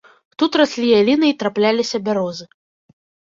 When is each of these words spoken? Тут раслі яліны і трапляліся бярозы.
Тут 0.43 0.51
раслі 0.61 0.87
яліны 1.01 1.29
і 1.33 1.35
трапляліся 1.43 1.97
бярозы. 2.09 2.45